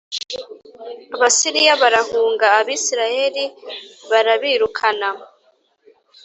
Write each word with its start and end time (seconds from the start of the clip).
Abasiriya 1.15 1.73
barahunga, 1.81 2.45
Abisirayeli 2.59 3.43
barabirukana 4.09 5.09